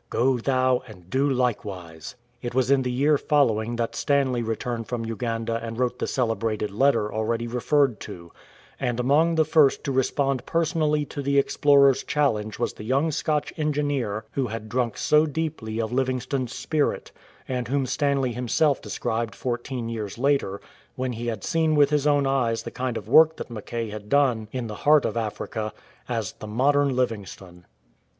[0.09, 4.87] 'Go thou and do likewise."' *" It was in the year following that Stanley returned
[4.87, 8.31] from Uganda and wrote the cele brated letter already referred to;
[8.79, 13.53] and among the first to respond personally to the explorer's challenge was the young Scotch
[13.57, 17.11] engineer who had drunk so deeply of Livingstone's spirit,
[17.47, 20.59] and whom Stanley himself described fourteen years later,
[20.95, 24.09] when he had seen with his own eyes the kind of work that Mackay had
[24.09, 25.71] done in the heart of Africa,
[26.09, 27.65] as" the modern Livingstone.""